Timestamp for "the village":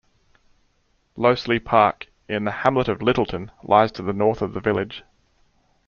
4.55-5.03